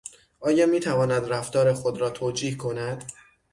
[0.39, 3.11] آیا میتواند رفتار خود را توجیه کند؟